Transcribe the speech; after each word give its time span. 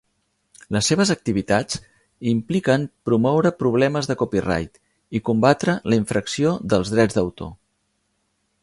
Les 0.75 0.87
seves 0.91 1.11
activitats 1.13 1.77
impliquen 2.31 2.87
promoure 3.11 3.53
problemes 3.61 4.11
de 4.13 4.17
copyright 4.23 4.83
i 5.21 5.23
combatre 5.31 5.79
la 5.93 6.03
infracció 6.03 6.57
dels 6.75 6.97
drets 6.97 7.21
d'autor. 7.21 7.55